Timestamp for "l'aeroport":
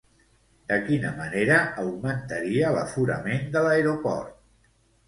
3.71-4.39